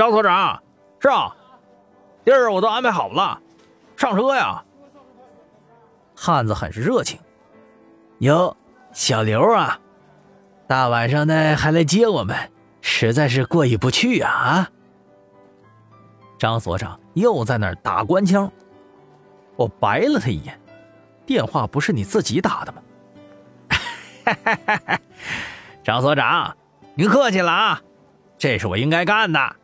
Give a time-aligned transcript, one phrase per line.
[0.00, 0.62] 张所长，
[0.98, 1.36] 是啊，
[2.24, 3.38] 地儿我都安排好了，
[3.98, 4.64] 上车呀。
[6.16, 7.20] 汉子很是热情。
[8.20, 8.56] 哟，
[8.94, 9.78] 小刘啊，
[10.66, 12.34] 大晚上的还来接我们，
[12.80, 14.30] 实在是过意不去啊！
[14.32, 14.70] 啊！
[16.38, 18.50] 张所长又在那儿打官腔，
[19.54, 20.58] 我白了他一眼。
[21.26, 22.82] 电话不是你自己打的吗？
[25.84, 26.56] 张所长，
[26.94, 27.82] 您客气了啊，
[28.38, 29.56] 这是我应该干的。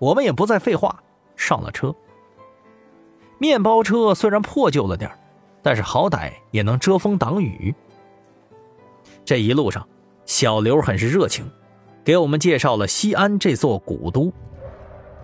[0.00, 1.00] 我们也不再废话，
[1.36, 1.94] 上了车。
[3.38, 5.10] 面包车虽然破旧了点
[5.62, 7.74] 但是好歹也能遮风挡雨。
[9.24, 9.86] 这一路上，
[10.24, 11.48] 小刘很是热情，
[12.02, 14.32] 给我们介绍了西安这座古都，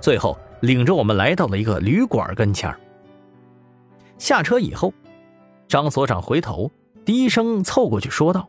[0.01, 2.73] 最后领着我们来到了一个旅馆跟前
[4.19, 4.93] 下车以后，
[5.69, 6.71] 张所长回头
[7.05, 8.49] 低声凑过去说道：“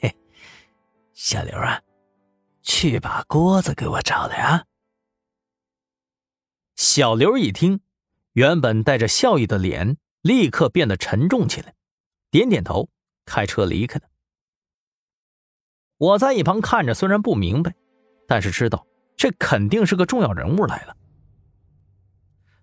[0.00, 0.14] 嘿，
[1.12, 1.80] 小刘啊，
[2.78, 4.66] 去把锅子给我找来啊。”
[6.76, 7.80] 小刘一听，
[8.34, 11.74] 原本带着笑意的脸立刻变得沉重起来，
[12.30, 12.88] 点点头，
[13.24, 14.04] 开车离开了。
[15.96, 17.74] 我在一旁看着，虽然不明白，
[18.28, 20.96] 但是知道这肯定是个重要人物来了。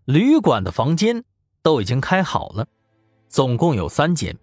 [0.06, 1.26] 旅馆的房间
[1.62, 2.66] 都已经开好了，
[3.28, 4.38] 总共有三间。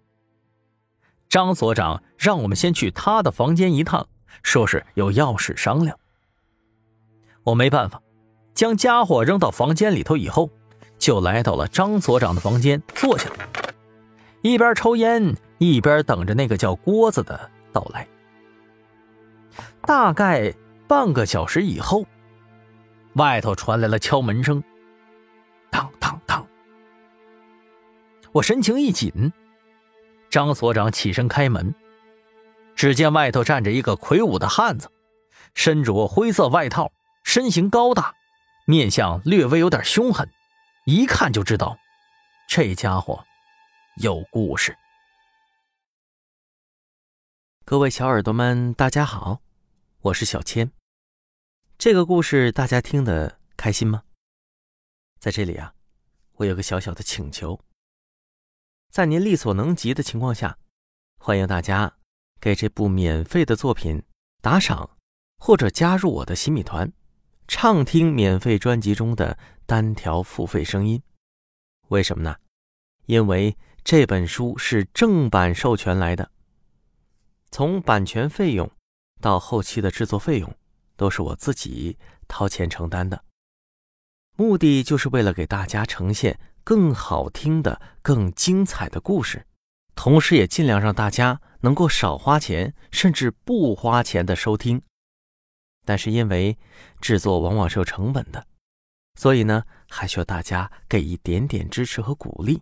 [1.27, 4.07] 张所长让我们先去他的房间一趟，
[4.41, 5.97] 说是有要事商量。
[7.43, 8.01] 我没办法。
[8.53, 10.47] 将家伙扔到房间里头以后，
[10.99, 13.37] 就来到了张所长的房间坐下了，
[14.43, 18.07] 一边抽烟一边等着那个叫郭子的到来。
[19.81, 20.53] 大概
[20.87, 22.05] 半个小时以后，
[23.15, 24.63] 外头传来了敲门声，
[25.71, 26.45] 当当当。
[28.31, 29.33] 我神情一紧，
[30.29, 31.73] 张所长起身开门，
[32.83, 34.91] 只见外头站着一个魁梧的汉子，
[35.55, 36.91] 身着灰色外套，
[37.23, 38.13] 身形高大。
[38.67, 40.29] 面相略微有点凶狠，
[40.85, 41.77] 一看就知道，
[42.45, 43.23] 这家伙
[44.01, 44.77] 有故事。
[47.63, 49.39] 各位小耳朵们，大家好，
[50.01, 50.69] 我是小千。
[51.77, 54.03] 这个故事大家听得开心吗？
[55.21, 55.73] 在这里啊，
[56.33, 57.57] 我有个小小的请求，
[58.91, 60.57] 在您力所能及的情况下，
[61.17, 61.95] 欢迎大家
[62.43, 64.03] 给这部免费的作品
[64.41, 64.97] 打赏，
[65.37, 66.91] 或者加入我的新米团。
[67.47, 71.01] 畅听免费专辑中的单条付费声音，
[71.87, 72.35] 为什么呢？
[73.05, 76.31] 因为这本书是正版授权来的，
[77.49, 78.69] 从版权费用
[79.21, 80.53] 到后期的制作费用，
[80.97, 83.23] 都是我自己掏钱承担的。
[84.35, 89.47] 目的就是为了给大家呈现更好听的、更精彩的故事，
[89.95, 94.81] 同时也尽量让大家能够少花钱，甚至不花钱的收听。
[95.85, 96.57] 但是因为
[97.01, 98.45] 制作往往是有成本的，
[99.19, 102.61] 所以呢，还需要大家给一点点支持和鼓励。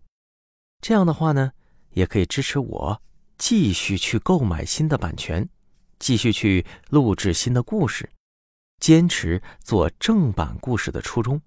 [0.81, 1.51] 这样的话呢，
[1.91, 3.01] 也可以支持我
[3.37, 5.47] 继续去购买新的版权，
[5.99, 8.09] 继续去录制新的故事，
[8.79, 11.41] 坚持做正版故事的初衷。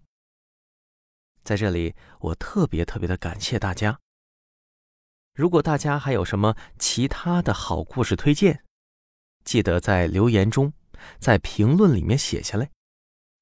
[1.45, 4.04] 在这里，我特别特别的感谢大家。
[5.35, 8.63] 如果大家还有什么其他的好故事推荐，
[9.45, 10.73] 记得在留言中。
[11.19, 12.71] 在评论里面写下来，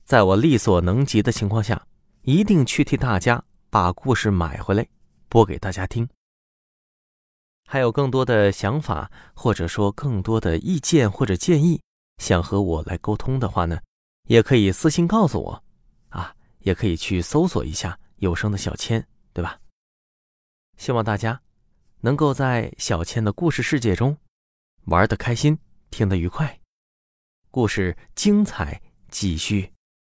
[0.04, 1.86] 在我力所能及的情况下，
[2.22, 4.84] 一定去替大家把故事买回来，
[5.28, 6.08] 播给大家听。
[7.69, 11.81] 还有更多的想法，或者说更多的意见或者建议，
[12.16, 13.78] 想和我来沟通的话呢，
[14.25, 15.64] 也可以私信告诉我，
[16.08, 19.60] 啊，也可以去搜索一下有声的小千，对吧？
[20.78, 21.41] 希望大家
[22.02, 24.16] 能够在小倩的故事世界中
[24.84, 25.58] 玩的开心，
[25.90, 26.60] 听得愉快。
[27.50, 29.72] 故事精彩继续。